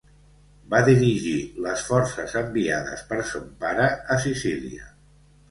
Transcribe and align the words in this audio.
Va 0.69 0.77
dirigir 0.87 1.33
les 1.65 1.83
forces 1.89 2.33
enviades 2.41 3.05
per 3.13 3.21
son 3.35 3.45
pare 3.67 3.87
a 4.17 4.21
Sicília. 4.27 4.91